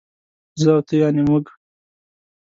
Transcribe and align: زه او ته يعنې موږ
زه 0.61 0.69
او 0.75 0.81
ته 0.87 0.93
يعنې 1.01 1.21
موږ 1.29 1.45